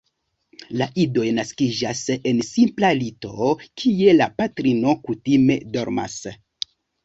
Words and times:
La 0.81 0.85
idoj 1.03 1.25
naskiĝas 1.39 2.01
en 2.31 2.41
simpla 2.49 2.91
lito, 3.03 3.53
kie 3.83 4.19
la 4.19 4.31
patrino 4.43 4.99
kutime 5.07 5.63
dormas. 5.79 6.21